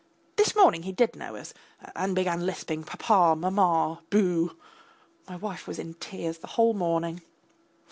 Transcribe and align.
This 0.35 0.55
morning 0.55 0.81
he 0.81 0.91
did 0.91 1.15
know 1.15 1.35
us, 1.35 1.53
and 1.95 2.15
began 2.15 2.43
lisping 2.43 2.83
papa, 2.83 3.35
mamma, 3.39 4.01
boo.... 4.09 4.57
My 5.29 5.35
wife 5.35 5.67
was 5.67 5.77
in 5.77 5.93
tears 5.93 6.39
the 6.39 6.47
whole 6.57 6.73
morning. 6.73 7.21